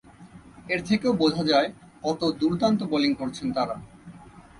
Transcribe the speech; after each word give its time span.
এর 0.69 0.81
থেকেও 0.85 1.13
বোঝা 1.13 1.43
যায়, 1.43 1.69
কত 2.03 2.21
দুর্দান্ত 2.39 2.79
বোলিং 2.83 3.11
করছেন 3.15 3.47
তাঁরা। 3.53 3.75